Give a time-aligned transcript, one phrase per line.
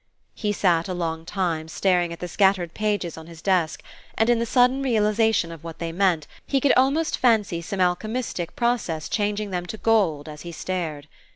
[0.33, 3.83] He sat a long time staring at the scattered pages on his desk;
[4.17, 8.55] and in the sudden realization of what they meant he could almost fancy some alchemistic
[8.55, 11.07] process changing them to gold as he stared.